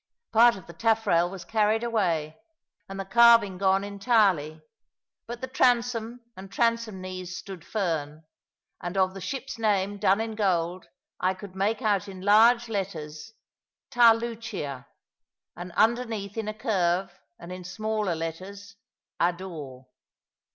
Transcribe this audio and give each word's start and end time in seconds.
Part 0.31 0.55
of 0.55 0.65
the 0.65 0.73
taffrail 0.73 1.29
was 1.29 1.45
carried 1.45 1.83
away, 1.83 2.35
and 2.89 2.99
the 2.99 3.05
carving 3.05 3.59
gone 3.59 3.83
entirely, 3.83 4.63
but 5.27 5.41
the 5.41 5.47
transom 5.47 6.21
and 6.35 6.51
transom 6.51 7.01
knees 7.01 7.37
stood 7.37 7.63
firm; 7.63 8.23
and 8.81 8.97
of 8.97 9.13
the 9.13 9.21
ship's 9.21 9.59
name 9.59 9.99
done 9.99 10.19
in 10.19 10.33
gold 10.33 10.87
I 11.19 11.35
could 11.35 11.55
make 11.55 11.83
out 11.83 12.07
in 12.07 12.21
large 12.21 12.67
letters 12.67 13.33
TA 13.91 14.13
LUCIA; 14.13 14.87
and 15.55 15.71
underneath, 15.73 16.35
in 16.35 16.47
a 16.47 16.53
curve, 16.55 17.19
and 17.37 17.51
in 17.51 17.63
smaller 17.63 18.15
letters, 18.15 18.77
ADOR. 19.19 19.85